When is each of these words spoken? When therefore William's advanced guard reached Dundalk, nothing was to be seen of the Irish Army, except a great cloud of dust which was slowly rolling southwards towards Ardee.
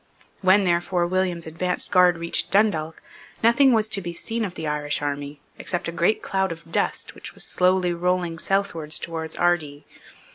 When 0.41 0.63
therefore 0.63 1.05
William's 1.05 1.45
advanced 1.45 1.91
guard 1.91 2.17
reached 2.17 2.49
Dundalk, 2.49 3.03
nothing 3.43 3.71
was 3.71 3.87
to 3.89 4.01
be 4.01 4.15
seen 4.15 4.43
of 4.43 4.55
the 4.55 4.65
Irish 4.65 4.99
Army, 4.99 5.41
except 5.59 5.87
a 5.87 5.91
great 5.91 6.23
cloud 6.23 6.51
of 6.51 6.71
dust 6.71 7.13
which 7.13 7.35
was 7.35 7.45
slowly 7.45 7.93
rolling 7.93 8.39
southwards 8.39 8.97
towards 8.97 9.35
Ardee. 9.37 9.85